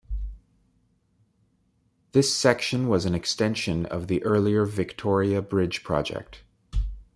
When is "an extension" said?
3.05-3.85